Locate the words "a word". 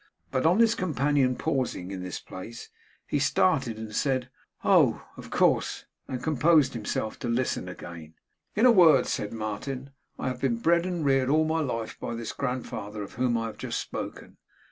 8.65-9.05